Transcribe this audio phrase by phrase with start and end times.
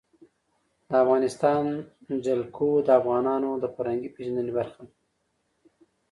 [0.87, 1.63] د افغانستان
[2.25, 4.93] جلکو د افغانانو د فرهنګي پیژندنې برخه ده.